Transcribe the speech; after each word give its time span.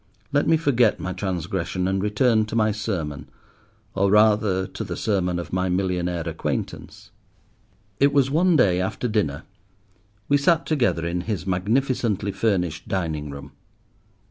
Let 0.33 0.47
me 0.47 0.57
forget 0.57 0.99
my 0.99 1.13
transgression 1.13 1.87
and 1.87 2.01
return 2.01 2.45
to 2.47 2.55
my 2.55 2.71
sermon, 2.71 3.29
or 3.93 4.09
rather 4.09 4.65
to 4.65 4.83
the 4.83 4.97
sermon 4.97 5.37
of 5.37 5.53
my 5.53 5.69
millionaire 5.69 6.27
acquaintance. 6.27 7.11
It 7.99 8.11
was 8.11 8.31
one 8.31 8.55
day 8.55 8.81
after 8.81 9.07
dinner, 9.07 9.43
we 10.27 10.37
sat 10.37 10.65
together 10.65 11.05
in 11.05 11.21
his 11.21 11.45
magnificently 11.45 12.31
furnished 12.31 12.87
dining 12.87 13.29
room. 13.29 13.51